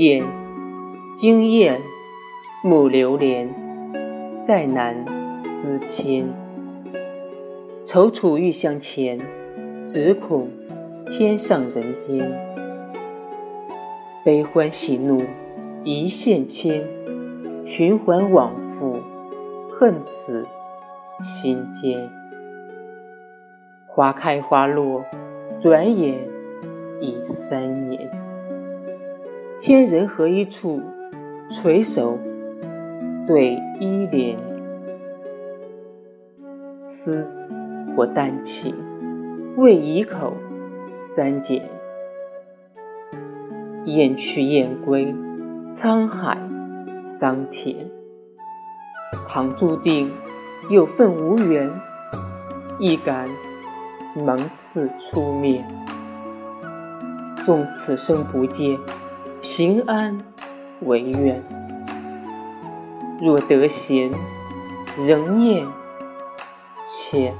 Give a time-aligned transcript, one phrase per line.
[0.00, 0.24] 见
[1.18, 1.82] 惊艳
[2.64, 3.54] 暮流连，
[4.48, 6.24] 再难思牵。
[7.84, 9.18] 踌躇欲向前，
[9.84, 10.48] 只恐
[11.04, 12.32] 天上人间。
[14.24, 15.18] 悲欢喜怒
[15.84, 16.82] 一线牵，
[17.66, 19.02] 循环往复
[19.78, 20.42] 恨此
[21.22, 22.08] 心间。
[23.86, 25.04] 花开花落，
[25.60, 26.26] 转眼
[27.02, 27.18] 已
[27.50, 28.29] 三年。
[29.60, 30.80] 千人合一处，
[31.50, 32.18] 垂手
[33.26, 34.38] 对依莲。
[37.04, 37.26] 思
[37.94, 38.74] 或丹青，
[39.58, 40.32] 为以口
[41.14, 41.68] 三剪。
[43.84, 45.14] 雁去雁归，
[45.78, 46.38] 沧海
[47.20, 47.76] 桑田。
[49.28, 50.10] 倘注定
[50.70, 51.70] 有份无缘，
[52.78, 53.28] 亦敢
[54.16, 54.38] 蒙
[54.72, 55.66] 赐出面。
[57.44, 58.78] 纵此生不见。
[59.42, 60.18] 平安
[60.80, 61.42] 为愿，
[63.22, 64.10] 若得闲，
[64.98, 65.66] 仍念
[66.84, 67.32] 且。